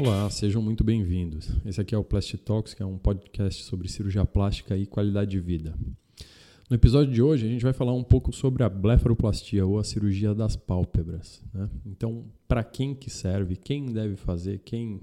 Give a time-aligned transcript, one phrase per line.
[0.00, 1.50] Olá, sejam muito bem-vindos.
[1.66, 5.32] Esse aqui é o Plastic Talks, que é um podcast sobre cirurgia plástica e qualidade
[5.32, 5.74] de vida.
[6.70, 9.82] No episódio de hoje, a gente vai falar um pouco sobre a blefaroplastia ou a
[9.82, 11.42] cirurgia das pálpebras.
[11.52, 11.68] Né?
[11.84, 15.00] Então, para quem que serve, quem deve fazer, quem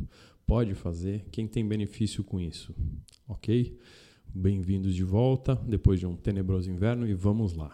[0.47, 2.73] pode fazer, quem tem benefício com isso,
[3.27, 3.77] ok?
[4.34, 7.70] Bem-vindos de volta depois de um tenebroso inverno e vamos lá.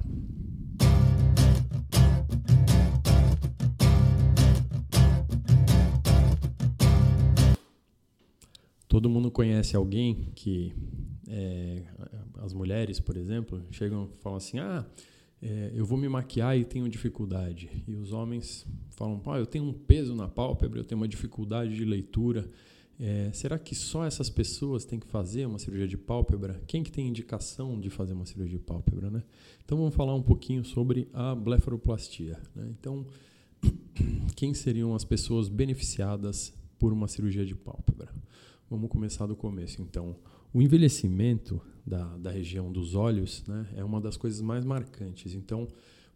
[8.91, 10.73] Todo mundo conhece alguém que
[11.25, 11.81] é,
[12.39, 14.85] as mulheres, por exemplo, chegam e falam assim: ah,
[15.41, 17.69] é, eu vou me maquiar e tenho dificuldade.
[17.87, 21.73] E os homens falam: pá, eu tenho um peso na pálpebra, eu tenho uma dificuldade
[21.73, 22.51] de leitura.
[22.99, 26.61] É, será que só essas pessoas têm que fazer uma cirurgia de pálpebra?
[26.67, 29.23] Quem que tem indicação de fazer uma cirurgia de pálpebra, né?
[29.63, 32.37] Então vamos falar um pouquinho sobre a blefaroplastia.
[32.53, 32.67] Né?
[32.77, 33.05] Então,
[34.35, 38.13] quem seriam as pessoas beneficiadas por uma cirurgia de pálpebra?
[38.71, 39.81] Vamos começar do começo.
[39.81, 40.15] Então,
[40.53, 45.33] o envelhecimento da, da região dos olhos né, é uma das coisas mais marcantes.
[45.33, 45.67] Então,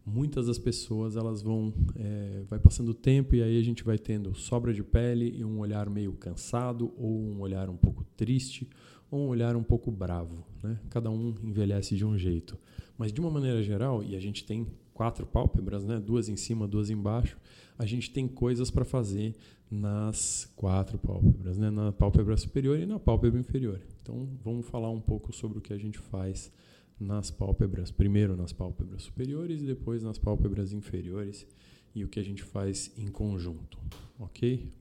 [0.06, 3.98] muitas das pessoas elas vão é, vai passando o tempo e aí a gente vai
[3.98, 8.66] tendo sobra de pele e um olhar meio cansado ou um olhar um pouco triste
[9.10, 10.78] ou um olhar um pouco bravo né?
[10.88, 12.56] cada um envelhece de um jeito
[12.96, 16.00] mas de uma maneira geral e a gente tem quatro pálpebras né?
[16.00, 17.36] Duas em cima duas embaixo.
[17.78, 19.36] A gente tem coisas para fazer
[19.70, 21.70] nas quatro pálpebras né?
[21.70, 23.78] Na pálpebra superior e na pálpebra inferior.
[24.00, 26.50] Então vamos falar um pouco sobre o que a gente faz
[26.98, 31.46] nas pálpebras, primeiro nas pálpebras superiores e depois nas pálpebras inferiores
[31.94, 33.78] e o que a gente faz em conjunto,
[34.18, 34.72] ok?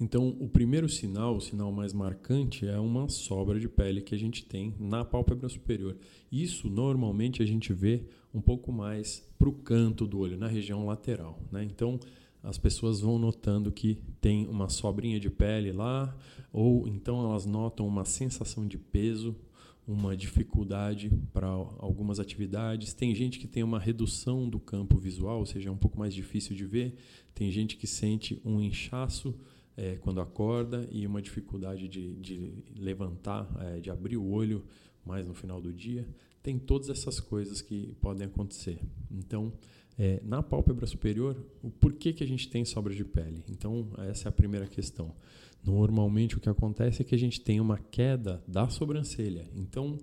[0.00, 4.18] Então, o primeiro sinal, o sinal mais marcante, é uma sobra de pele que a
[4.18, 5.96] gente tem na pálpebra superior.
[6.30, 10.86] Isso normalmente a gente vê um pouco mais para o canto do olho, na região
[10.86, 11.40] lateral.
[11.50, 11.64] Né?
[11.64, 11.98] Então,
[12.42, 16.16] as pessoas vão notando que tem uma sobrinha de pele lá,
[16.52, 19.34] ou então elas notam uma sensação de peso
[19.88, 22.92] uma dificuldade para algumas atividades.
[22.92, 26.12] Tem gente que tem uma redução do campo visual, ou seja, é um pouco mais
[26.12, 26.94] difícil de ver.
[27.34, 29.34] Tem gente que sente um inchaço
[29.78, 34.64] é, quando acorda e uma dificuldade de, de levantar, é, de abrir o olho
[35.06, 36.04] mais no final do dia.
[36.42, 38.80] Tem todas essas coisas que podem acontecer.
[39.08, 39.52] Então,
[39.96, 43.44] é, na pálpebra superior, o porquê que a gente tem sobra de pele?
[43.48, 45.14] Então, essa é a primeira questão.
[45.64, 49.48] Normalmente o que acontece é que a gente tem uma queda da sobrancelha.
[49.54, 49.96] Então,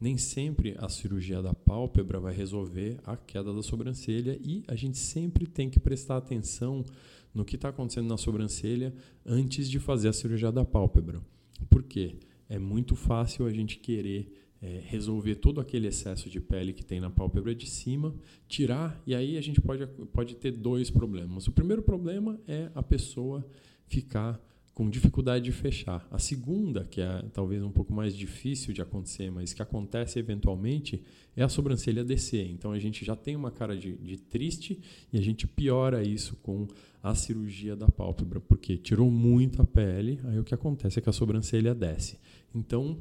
[0.00, 4.98] nem sempre a cirurgia da pálpebra vai resolver a queda da sobrancelha e a gente
[4.98, 6.84] sempre tem que prestar atenção
[7.32, 8.92] no que está acontecendo na sobrancelha
[9.24, 11.20] antes de fazer a cirurgia da pálpebra.
[11.68, 12.16] Por quê?
[12.48, 16.98] É muito fácil a gente querer é, resolver todo aquele excesso de pele que tem
[16.98, 18.12] na pálpebra de cima,
[18.48, 21.46] tirar, e aí a gente pode, pode ter dois problemas.
[21.46, 23.46] O primeiro problema é a pessoa
[23.86, 24.44] ficar
[24.74, 26.06] com dificuldade de fechar.
[26.10, 31.02] A segunda, que é talvez um pouco mais difícil de acontecer, mas que acontece eventualmente,
[31.36, 32.48] é a sobrancelha descer.
[32.50, 34.80] Então a gente já tem uma cara de, de triste
[35.12, 36.66] e a gente piora isso com
[37.02, 41.08] a cirurgia da pálpebra, porque tirou muito a pele, aí o que acontece é que
[41.08, 42.18] a sobrancelha desce.
[42.54, 42.98] Então,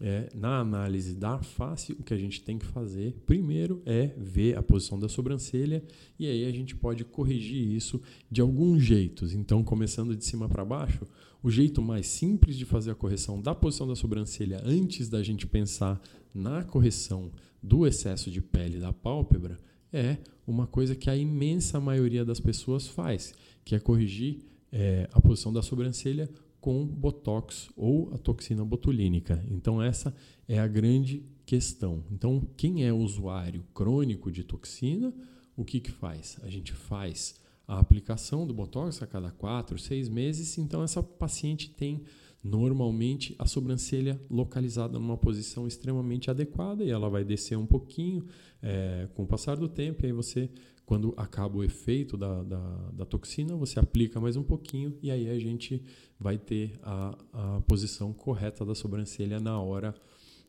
[0.00, 4.56] é, na análise da face, o que a gente tem que fazer primeiro é ver
[4.56, 5.84] a posição da sobrancelha
[6.18, 8.00] e aí a gente pode corrigir isso
[8.30, 9.34] de alguns jeitos.
[9.34, 11.06] Então, começando de cima para baixo,
[11.42, 15.46] o jeito mais simples de fazer a correção da posição da sobrancelha antes da gente
[15.46, 16.00] pensar
[16.34, 17.30] na correção
[17.62, 19.58] do excesso de pele da pálpebra
[19.92, 20.16] é
[20.46, 23.34] uma coisa que a imensa maioria das pessoas faz,
[23.64, 24.38] que é corrigir
[24.72, 26.28] é, a posição da sobrancelha
[26.60, 29.44] com botox ou a toxina botulínica.
[29.48, 30.14] Então essa
[30.46, 32.04] é a grande questão.
[32.10, 35.12] Então quem é usuário crônico de toxina,
[35.56, 36.38] o que que faz?
[36.42, 40.58] A gente faz a aplicação do botox a cada quatro, seis meses.
[40.58, 42.02] Então essa paciente tem
[42.42, 48.24] normalmente a sobrancelha localizada numa posição extremamente adequada e ela vai descer um pouquinho
[48.62, 50.04] é, com o passar do tempo.
[50.04, 50.50] E aí você
[50.90, 55.30] quando acaba o efeito da, da, da, toxina, você aplica mais um pouquinho e aí
[55.30, 55.80] a gente
[56.18, 59.94] vai ter a, a posição correta da sobrancelha na hora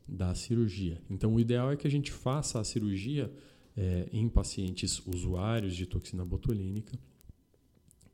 [0.08, 1.00] da cirurgia.
[1.12, 3.32] Então, o ideal é que a gente faça a cirurgia
[3.78, 6.98] é, em pacientes usuários de toxina botulínica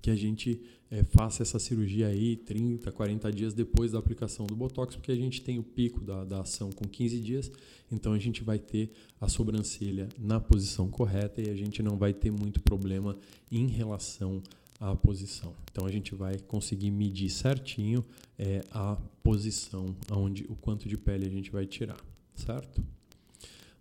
[0.01, 4.55] que a gente é, faça essa cirurgia aí 30, 40 dias depois da aplicação do
[4.55, 7.51] Botox, porque a gente tem o pico da, da ação com 15 dias,
[7.91, 12.13] então a gente vai ter a sobrancelha na posição correta e a gente não vai
[12.13, 13.17] ter muito problema
[13.51, 14.41] em relação
[14.79, 15.53] à posição.
[15.71, 18.03] Então a gente vai conseguir medir certinho
[18.38, 21.97] é, a posição, onde o quanto de pele a gente vai tirar,
[22.35, 22.83] certo?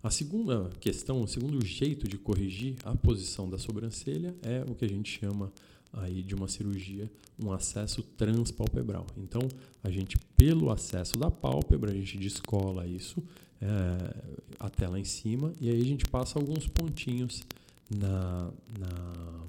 [0.03, 4.85] A segunda questão, o segundo jeito de corrigir a posição da sobrancelha é o que
[4.85, 5.51] a gente chama
[5.93, 9.05] aí de uma cirurgia um acesso transpalpebral.
[9.15, 9.41] Então,
[9.83, 13.21] a gente, pelo acesso da pálpebra, a gente descola isso
[13.61, 14.15] é,
[14.59, 17.43] até lá em cima e aí a gente passa alguns pontinhos
[17.89, 19.43] na, na,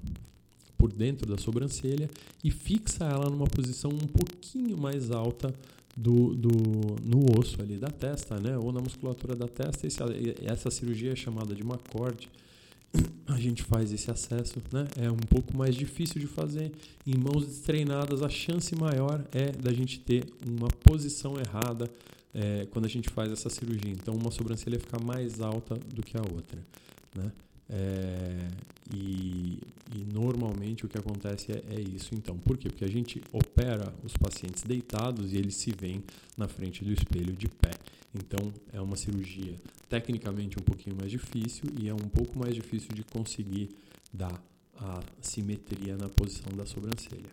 [0.76, 2.08] por dentro da sobrancelha
[2.44, 5.52] e fixa ela numa posição um pouquinho mais alta
[5.96, 6.50] do, do,
[7.02, 8.56] no osso ali da testa, né?
[8.56, 9.86] ou na musculatura da testa.
[9.86, 9.98] Esse,
[10.44, 12.28] essa cirurgia é chamada de McCord
[13.26, 14.86] a gente faz esse acesso, né?
[14.96, 16.72] É um pouco mais difícil de fazer.
[17.06, 21.90] Em mãos treinadas, a chance maior é da gente ter uma posição errada
[22.34, 23.92] é, quando a gente faz essa cirurgia.
[23.92, 26.58] Então, uma sobrancelha fica mais alta do que a outra,
[27.14, 27.30] né?
[27.70, 28.48] É,
[28.94, 29.60] e,
[29.94, 32.14] e, normalmente o que acontece é, é, isso.
[32.14, 32.70] Então, por quê?
[32.70, 36.02] Porque a gente opera os pacientes deitados e eles se veem
[36.36, 37.72] na frente do espelho de pé.
[38.14, 39.54] Então, é uma cirurgia
[39.88, 43.70] tecnicamente um pouquinho mais difícil e é um pouco mais difícil de conseguir
[44.12, 44.42] dar
[44.76, 47.30] a simetria na posição da sobrancelha.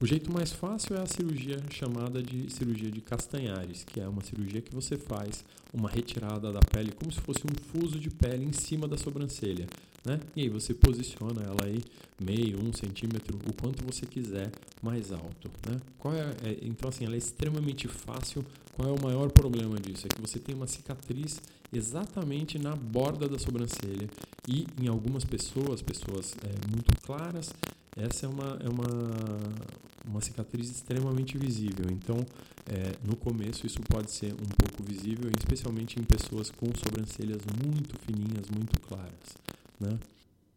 [0.00, 4.22] O jeito mais fácil é a cirurgia chamada de cirurgia de Castanhares, que é uma
[4.22, 8.44] cirurgia que você faz uma retirada da pele como se fosse um fuso de pele
[8.44, 9.66] em cima da sobrancelha.
[10.04, 10.18] Né?
[10.34, 11.80] E aí você posiciona ela aí
[12.20, 14.50] meio, um centímetro, o quanto você quiser
[14.82, 15.50] mais alto.
[15.68, 15.80] Né?
[15.98, 18.44] Qual é, é, então assim, ela é extremamente fácil.
[18.74, 20.06] Qual é o maior problema disso?
[20.06, 21.40] É que você tem uma cicatriz
[21.72, 24.08] exatamente na borda da sobrancelha
[24.48, 27.50] e em algumas pessoas, pessoas é, muito claras,
[27.96, 31.86] essa é uma, é uma, uma cicatriz extremamente visível.
[31.90, 32.24] Então,
[32.66, 37.94] é, no começo, isso pode ser um pouco visível, especialmente em pessoas com sobrancelhas muito
[38.00, 39.36] fininhas, muito claras.
[39.82, 39.98] Né?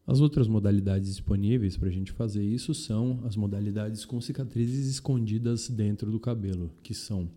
[0.08, 5.68] As outras modalidades disponíveis para a gente fazer isso são as modalidades com cicatrizes escondidas
[5.68, 7.28] dentro do cabelo, que são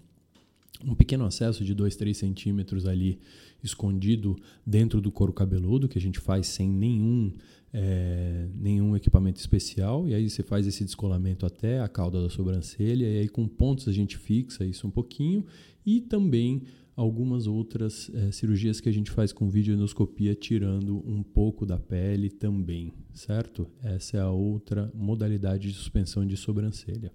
[0.84, 3.18] um pequeno acesso de 2, 3 centímetros ali
[3.62, 7.32] escondido dentro do couro cabeludo, que a gente faz sem nenhum,
[7.72, 13.06] é, nenhum equipamento especial, e aí você faz esse descolamento até a cauda da sobrancelha,
[13.06, 15.44] e aí com pontos a gente fixa isso um pouquinho,
[15.84, 16.62] e também
[16.94, 22.28] algumas outras é, cirurgias que a gente faz com videoendoscopia, tirando um pouco da pele
[22.28, 23.68] também, certo?
[23.82, 27.12] Essa é a outra modalidade de suspensão de sobrancelha.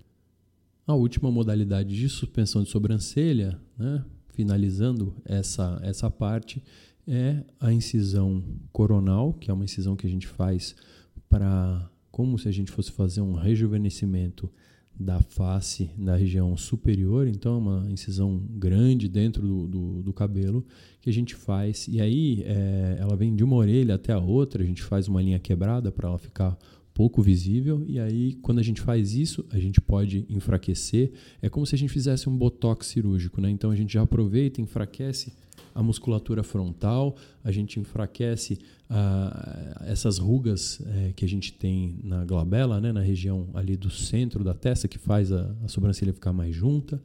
[0.86, 4.04] A última modalidade de suspensão de sobrancelha, né,
[4.34, 6.62] finalizando essa, essa parte,
[7.08, 10.76] é a incisão coronal, que é uma incisão que a gente faz
[11.30, 14.50] para como se a gente fosse fazer um rejuvenescimento
[15.00, 20.64] da face da região superior, então é uma incisão grande dentro do, do, do cabelo
[21.02, 24.62] que a gente faz, e aí é, ela vem de uma orelha até a outra,
[24.62, 26.56] a gente faz uma linha quebrada para ela ficar
[26.94, 31.12] pouco visível, e aí quando a gente faz isso, a gente pode enfraquecer.
[31.42, 33.50] É como se a gente fizesse um botox cirúrgico, né?
[33.50, 35.34] Então a gente já aproveita, enfraquece
[35.74, 38.60] a musculatura frontal, a gente enfraquece
[38.90, 42.92] uh, essas rugas uh, que a gente tem na glabela, né?
[42.92, 47.02] na região ali do centro da testa, que faz a, a sobrancelha ficar mais junta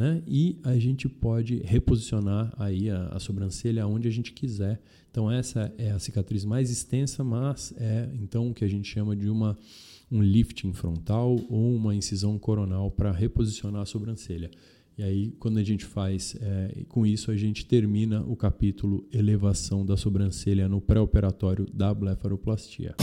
[0.00, 0.22] né?
[0.26, 4.80] E a gente pode reposicionar aí a, a, sobrancelha onde a gente quiser.
[5.10, 9.14] Então essa é a cicatriz mais extensa, mas é então o que a gente chama
[9.14, 9.58] de uma
[10.10, 14.50] um lifting frontal ou uma incisão coronal para reposicionar a sobrancelha.
[14.96, 19.84] E aí, quando a gente faz é, com isso, a gente termina o capítulo elevação
[19.84, 22.96] da sobrancelha no pré-operatório da blefaroplastia.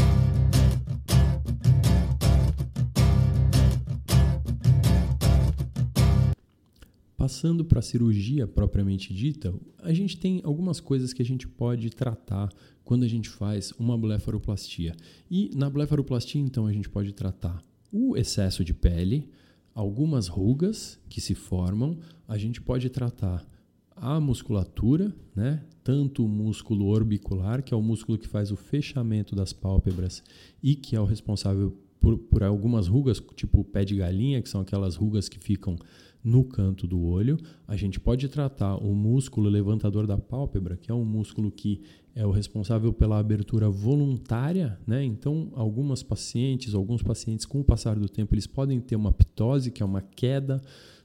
[7.27, 11.89] Passando para a cirurgia propriamente dita, a gente tem algumas coisas que a gente pode
[11.89, 12.49] tratar
[12.85, 14.95] quando a gente faz uma blefaroplastia.
[15.29, 19.29] E na blefaroplastia, então, a gente pode tratar o excesso de pele,
[19.75, 23.45] algumas rugas que se formam, a gente pode tratar
[23.93, 25.61] a musculatura, né?
[25.83, 30.23] tanto o músculo orbicular, que é o músculo que faz o fechamento das pálpebras
[30.63, 34.47] e que é o responsável por, por algumas rugas, tipo o pé de galinha, que
[34.47, 35.75] são aquelas rugas que ficam
[36.23, 37.37] no canto do olho.
[37.67, 41.81] A gente pode tratar o músculo levantador da pálpebra, que é um músculo que
[42.13, 45.03] é o responsável pela abertura voluntária, né?
[45.03, 49.71] Então, algumas pacientes, alguns pacientes, com o passar do tempo, eles podem ter uma ptose,
[49.71, 50.61] que é uma queda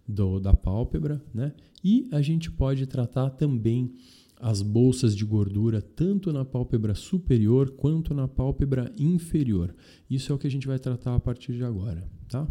[0.08, 1.52] do, da pálpebra, né?
[1.84, 3.92] E a gente pode tratar também
[4.40, 9.72] as bolsas de gordura tanto na pálpebra superior quanto na pálpebra inferior.
[10.10, 12.48] Isso é o que a gente vai tratar a partir de agora, tá?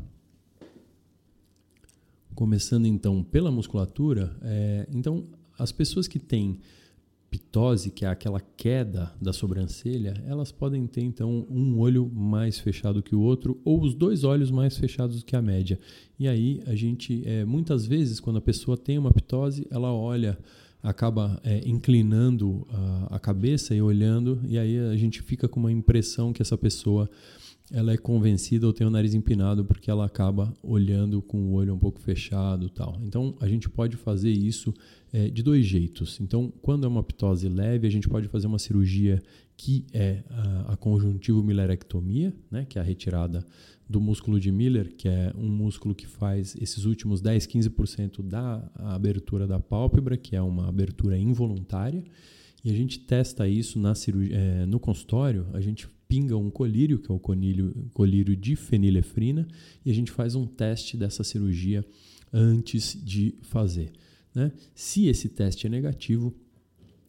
[2.35, 5.25] Começando então pela musculatura, é, então
[5.57, 6.59] as pessoas que têm
[7.31, 13.01] pitose, que é aquela queda da sobrancelha, elas podem ter então um olho mais fechado
[13.01, 15.79] que o outro ou os dois olhos mais fechados que a média.
[16.19, 20.37] E aí a gente, é, muitas vezes, quando a pessoa tem uma pitose, ela olha,
[20.83, 25.71] acaba é, inclinando a, a cabeça e olhando, e aí a gente fica com uma
[25.71, 27.09] impressão que essa pessoa
[27.71, 31.73] ela é convencida ou tem o nariz empinado porque ela acaba olhando com o olho
[31.73, 32.99] um pouco fechado tal.
[33.03, 34.73] Então a gente pode fazer isso
[35.13, 36.19] é, de dois jeitos.
[36.19, 39.21] Então, quando é uma ptose leve, a gente pode fazer uma cirurgia
[39.57, 43.45] que é a, a conjuntivo-milerectomia, né, que é a retirada
[43.87, 48.71] do músculo de Miller, que é um músculo que faz esses últimos 10, 15% da
[48.75, 52.03] abertura da pálpebra, que é uma abertura involuntária.
[52.63, 56.99] E a gente testa isso na cirurgia, é, no consultório, a gente pinga um colírio,
[56.99, 59.47] que é o colírio, colírio de fenilefrina,
[59.85, 61.85] e a gente faz um teste dessa cirurgia
[62.33, 63.93] antes de fazer.
[64.35, 64.51] Né?
[64.75, 66.33] Se esse teste é negativo,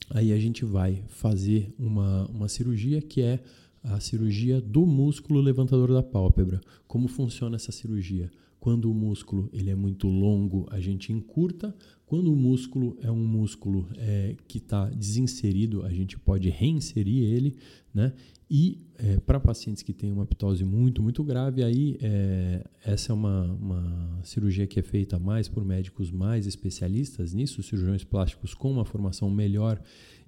[0.08, 3.42] aí a gente vai fazer uma, uma cirurgia que é
[3.82, 6.60] a cirurgia do músculo levantador da pálpebra.
[6.86, 8.30] Como funciona essa cirurgia?
[8.62, 11.74] Quando o músculo ele é muito longo, a gente encurta.
[12.06, 17.56] Quando o músculo é um músculo é, que está desinserido, a gente pode reinserir ele,
[17.92, 18.12] né?
[18.48, 23.14] E é, para pacientes que têm uma ptose muito, muito grave, aí é, essa é
[23.16, 28.70] uma, uma cirurgia que é feita mais por médicos mais especialistas nisso, cirurgiões plásticos com
[28.70, 29.82] uma formação melhor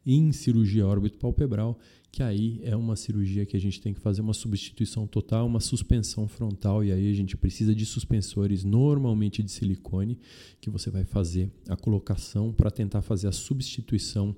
[0.06, 1.78] em cirurgia órbito-palpebral,
[2.12, 5.58] que aí é uma cirurgia que a gente tem que fazer uma substituição total, uma
[5.58, 10.18] suspensão frontal, e aí a gente precisa de suspensores normalmente de silicone,
[10.61, 14.37] que você vai fazer a colocação para tentar fazer a substituição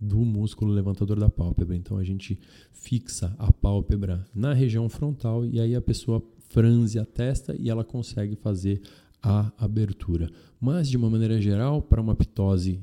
[0.00, 1.76] do músculo levantador da pálpebra.
[1.76, 2.38] Então a gente
[2.72, 7.84] fixa a pálpebra na região frontal e aí a pessoa franze a testa e ela
[7.84, 8.80] consegue fazer
[9.22, 10.30] a abertura.
[10.58, 12.80] Mas de uma maneira geral, para uma ptose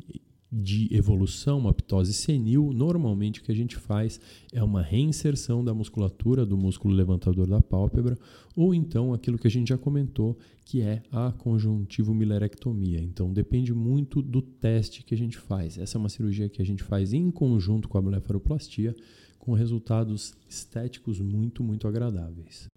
[0.51, 4.19] de evolução, uma ptose senil, normalmente o que a gente faz
[4.53, 8.17] é uma reinserção da musculatura do músculo levantador da pálpebra,
[8.55, 13.01] ou então aquilo que a gente já comentou, que é a conjuntivo-milerectomia.
[13.01, 15.77] Então depende muito do teste que a gente faz.
[15.77, 18.95] Essa é uma cirurgia que a gente faz em conjunto com a blefaroplastia,
[19.37, 22.67] com resultados estéticos muito, muito agradáveis.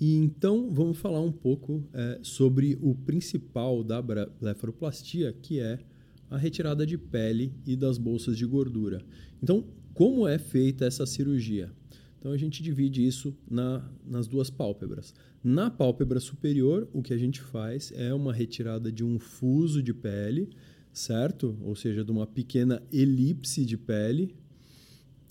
[0.00, 5.78] E então vamos falar um pouco é, sobre o principal da blefaroplastia, que é
[6.30, 9.04] a retirada de pele e das bolsas de gordura.
[9.42, 11.72] Então, como é feita essa cirurgia?
[12.18, 15.12] Então, a gente divide isso na, nas duas pálpebras.
[15.42, 19.92] Na pálpebra superior, o que a gente faz é uma retirada de um fuso de
[19.92, 20.50] pele,
[20.92, 21.58] certo?
[21.62, 24.34] Ou seja, de uma pequena elipse de pele.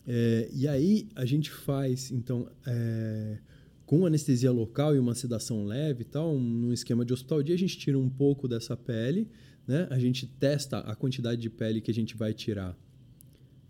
[0.06, 3.38] É, e aí a gente faz, então, é,
[3.86, 7.58] com anestesia local e uma sedação leve e tal, num esquema de hospital dia, a
[7.58, 9.30] gente tira um pouco dessa pele
[9.70, 9.86] né?
[9.92, 12.76] A gente testa a quantidade de pele que a gente vai tirar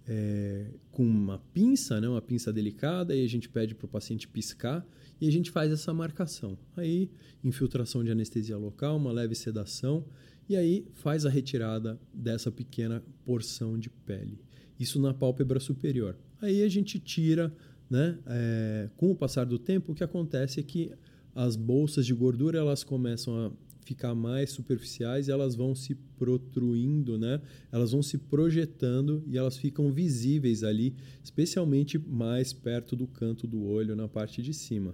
[0.08, 2.08] é, com uma pinça, né?
[2.08, 4.88] uma pinça delicada, e a gente pede para o paciente piscar
[5.20, 6.58] e a gente faz essa marcação.
[6.78, 7.12] Aí,
[7.44, 10.06] infiltração de anestesia local, uma leve sedação,
[10.48, 14.40] e aí faz a retirada dessa pequena porção de pele.
[14.80, 16.16] Isso na pálpebra superior.
[16.42, 17.54] Aí a gente tira,
[17.90, 18.18] né?
[18.26, 20.94] É, com o passar do tempo, o que acontece é que
[21.36, 27.42] as bolsas de gordura elas começam a ficar mais superficiais, elas vão se protruindo, né?
[27.72, 33.64] Elas vão se projetando e elas ficam visíveis ali, especialmente mais perto do canto do
[33.64, 34.94] olho, na parte de cima.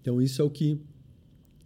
[0.00, 0.80] Então isso é o que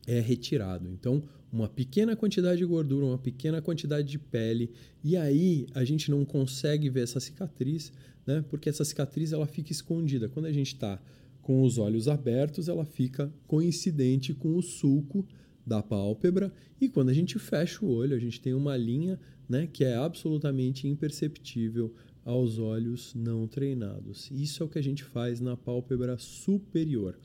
[0.06, 0.86] é retirado.
[0.86, 4.70] Então, uma pequena quantidade de gordura, uma pequena quantidade de pele,
[5.02, 7.90] e aí a gente não consegue ver essa cicatriz,
[8.26, 8.44] né?
[8.50, 10.28] Porque essa cicatriz ela fica escondida.
[10.28, 11.00] Quando a gente está
[11.40, 15.26] com os olhos abertos, ela fica coincidente com o sulco
[15.70, 19.68] da pálpebra e quando a gente fecha o olho, a gente tem uma linha né,
[19.72, 24.28] que é absolutamente imperceptível aos olhos não treinados.
[24.32, 27.16] Isso é o que a gente faz na pálpebra superior.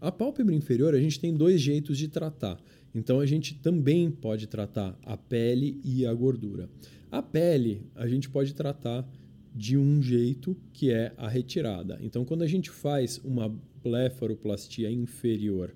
[0.00, 2.60] A pálpebra inferior, a gente tem dois jeitos de tratar.
[2.92, 6.68] Então, a gente também pode tratar a pele e a gordura.
[7.10, 9.08] A pele, a gente pode tratar
[9.54, 11.98] de um jeito que é a retirada.
[12.02, 13.48] Então, quando a gente faz uma
[13.82, 15.72] blefaroplastia inferior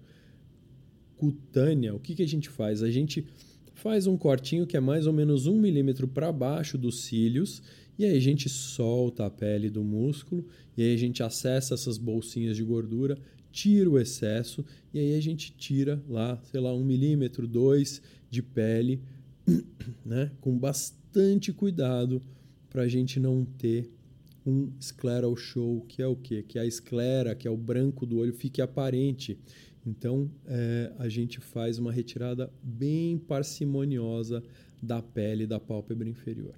[1.21, 2.83] cutânea, o que, que a gente faz?
[2.83, 3.27] A gente
[3.75, 7.63] faz um cortinho que é mais ou menos um milímetro para baixo dos cílios
[7.99, 11.99] e aí a gente solta a pele do músculo e aí a gente acessa essas
[11.99, 13.19] bolsinhas de gordura,
[13.53, 18.01] tira o excesso e aí a gente tira lá, sei lá, um milímetro, dois
[18.31, 19.03] de pele,
[20.03, 20.31] né?
[20.41, 22.23] Com bastante cuidado
[22.71, 23.91] para a gente não ter
[24.47, 26.43] um scleral show, que é o quê?
[26.47, 29.39] Que a esclera, que é o branco do olho, fique aparente.
[29.87, 34.43] Então, é, a gente faz uma retirada bem parcimoniosa
[34.83, 36.55] da pele da pálpebra inferior,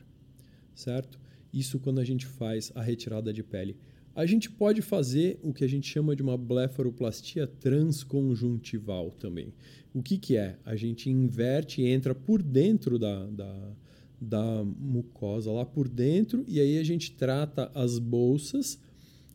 [0.75, 1.21] certo?
[1.53, 3.77] Isso quando a gente faz a retirada de pele.
[4.15, 9.55] A gente pode fazer o que a gente chama de uma blefaroplastia transconjuntival também.
[9.95, 10.59] O que, que é?
[10.65, 13.73] A gente inverte e entra por dentro da, da,
[14.21, 18.79] da mucosa, lá por dentro, e aí a gente trata as bolsas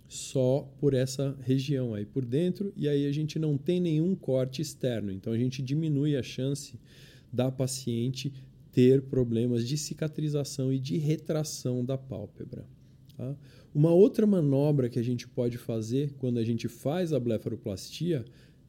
[0.08, 4.62] só por essa região aí por dentro e aí a gente não tem nenhum corte
[4.62, 5.12] externo.
[5.12, 6.80] Então a gente diminui a chance
[7.32, 8.32] da paciente
[8.72, 12.66] ter problemas de cicatrização e de retração da pálpebra.
[13.18, 13.36] Tá?
[13.74, 18.24] Uma outra manobra que a gente pode fazer quando a gente faz a blefaroplastia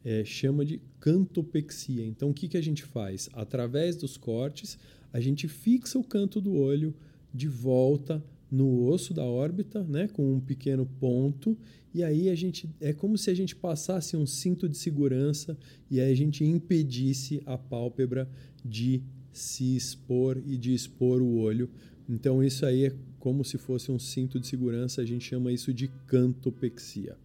[0.05, 2.05] é, chama de cantopexia.
[2.07, 3.29] Então, o que, que a gente faz?
[3.33, 4.79] Através dos cortes,
[5.13, 6.95] a gente fixa o canto do olho
[7.33, 11.57] de volta no osso da órbita, né, com um pequeno ponto,
[11.95, 15.57] e aí a gente é como se a gente passasse um cinto de segurança
[15.91, 18.29] e aí a gente impedisse a pálpebra
[18.65, 19.03] de
[19.33, 21.69] se expor e de expor o olho.
[22.09, 25.73] Então isso aí é como se fosse um cinto de segurança, a gente chama isso
[25.73, 27.17] de cantopexia.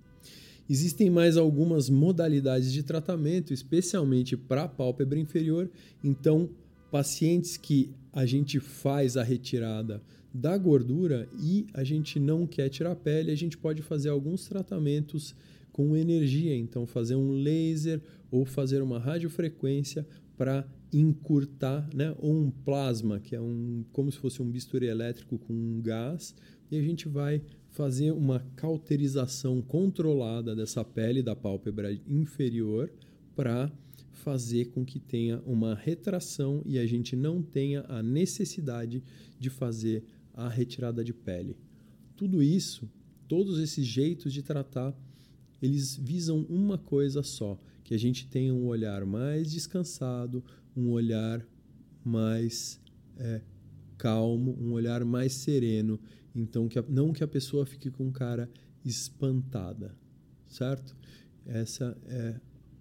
[0.69, 5.69] Existem mais algumas modalidades de tratamento, especialmente para a pálpebra inferior.
[6.01, 6.49] Então,
[6.89, 10.01] pacientes que a gente faz a retirada
[10.33, 14.47] da gordura e a gente não quer tirar a pele, a gente pode fazer alguns
[14.47, 15.35] tratamentos
[15.71, 22.51] com energia, então fazer um laser ou fazer uma radiofrequência para encurtar, né, ou um
[22.51, 26.35] plasma, que é um como se fosse um bisturi elétrico com um gás,
[26.69, 32.91] e a gente vai fazer uma cauterização controlada dessa pele da pálpebra inferior
[33.35, 33.71] para
[34.11, 39.03] fazer com que tenha uma retração e a gente não tenha a necessidade
[39.39, 41.55] de fazer a retirada de pele.
[42.15, 42.89] Tudo isso,
[43.27, 44.95] todos esses jeitos de tratar,
[45.61, 50.43] eles visam uma coisa só, que a gente tenha um olhar mais descansado,
[50.75, 51.45] um olhar
[52.03, 52.79] mais
[53.17, 53.41] é,
[53.97, 55.99] calmo, um olhar mais sereno.
[56.35, 58.49] Então, que a, não que a pessoa fique com cara
[58.83, 59.95] espantada,
[60.47, 60.95] certo?
[61.45, 62.39] Essa é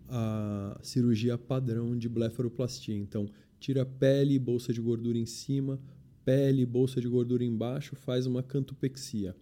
[0.08, 2.96] a cirurgia padrão de blefaroplastia.
[2.96, 3.28] Então,
[3.58, 5.80] tira pele e bolsa de gordura em cima,
[6.24, 9.34] pele, bolsa de gordura embaixo, faz uma cantopexia.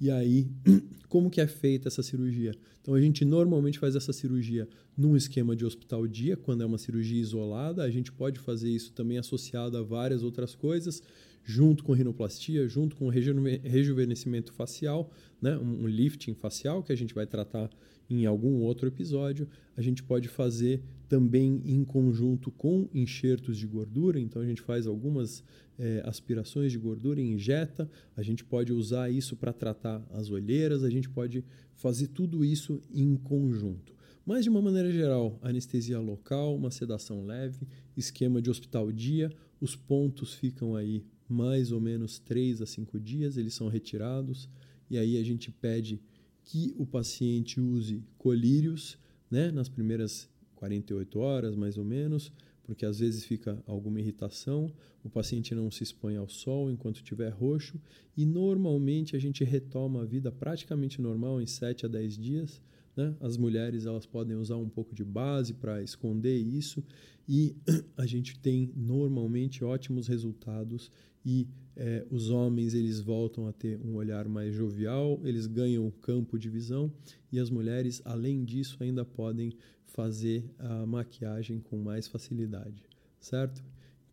[0.00, 0.46] E aí,
[1.08, 2.54] como que é feita essa cirurgia?
[2.82, 6.78] Então a gente normalmente faz essa cirurgia num esquema de hospital dia, quando é uma
[6.78, 7.82] cirurgia isolada.
[7.82, 11.02] A gente pode fazer isso também associado a várias outras coisas,
[11.42, 15.10] junto com rinoplastia, junto com rejuvenescimento facial,
[15.40, 15.56] né?
[15.56, 17.70] um lifting facial que a gente vai tratar
[18.08, 19.48] em algum outro episódio.
[19.76, 24.86] A gente pode fazer também em conjunto com enxertos de gordura, então a gente faz
[24.86, 25.42] algumas
[25.78, 30.82] é, aspirações de gordura e injeta, a gente pode usar isso para tratar as olheiras,
[30.82, 33.94] a gente pode fazer tudo isso em conjunto.
[34.24, 39.76] Mas, de uma maneira geral, anestesia local, uma sedação leve, esquema de hospital dia, os
[39.76, 44.48] pontos ficam aí mais ou menos 3 a 5 dias, eles são retirados,
[44.90, 46.00] e aí a gente pede
[46.46, 48.96] que o paciente use colírios
[49.30, 52.32] né, nas primeiras 48 horas, mais ou menos,
[52.62, 54.72] porque às vezes fica alguma irritação,
[55.04, 57.80] o paciente não se expõe ao sol enquanto estiver roxo
[58.16, 62.62] e normalmente a gente retoma a vida praticamente normal em 7 a 10 dias.
[62.96, 63.14] Né?
[63.20, 66.82] As mulheres elas podem usar um pouco de base para esconder isso
[67.28, 67.56] e
[67.96, 70.90] a gente tem normalmente ótimos resultados
[71.24, 76.38] e é, os homens eles voltam a ter um olhar mais jovial, eles ganham campo
[76.38, 76.90] de visão
[77.30, 79.52] e as mulheres além disso ainda podem
[79.84, 82.82] fazer a maquiagem com mais facilidade,
[83.20, 83.62] certo?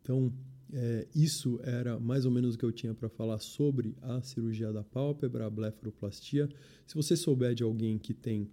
[0.02, 0.32] Então,
[0.72, 4.72] é, isso era mais ou menos o que eu tinha para falar sobre a cirurgia
[4.72, 6.48] da pálpebra, a blefaroplastia.
[6.86, 8.50] Se você souber de alguém que tem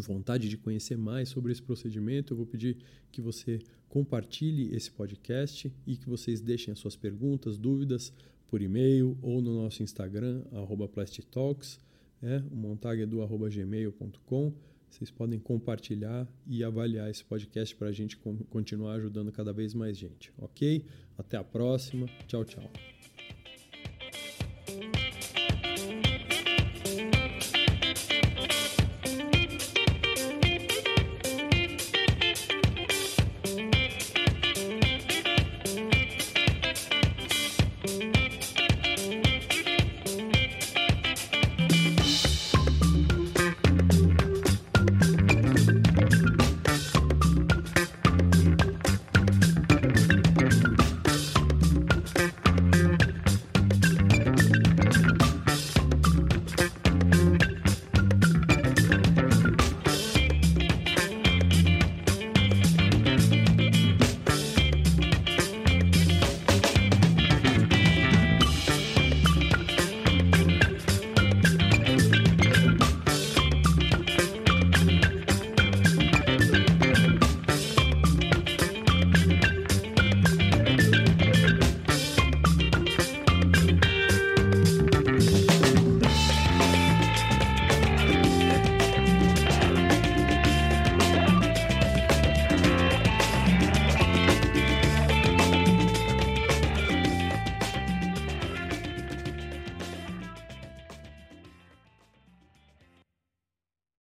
[0.00, 2.78] vontade de conhecer mais sobre esse procedimento, eu vou pedir
[3.10, 8.12] que você compartilhe esse podcast e que vocês deixem as suas perguntas, dúvidas
[8.48, 10.42] por e-mail ou no nosso Instagram,
[10.92, 11.80] plastitalks,
[12.22, 14.52] é, o montagedu.gmail.com.
[14.88, 19.96] Vocês podem compartilhar e avaliar esse podcast para a gente continuar ajudando cada vez mais
[19.96, 20.84] gente, ok?
[21.18, 22.06] Até a próxima.
[22.26, 22.95] Tchau, tchau.